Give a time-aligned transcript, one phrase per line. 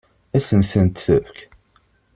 [0.35, 1.37] Ad sen-tent-tefk?